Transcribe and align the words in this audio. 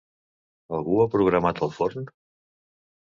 Algú 0.77 0.95
ha 1.03 1.05
programat 1.15 1.61
el 1.67 1.73
forn? 1.75 2.09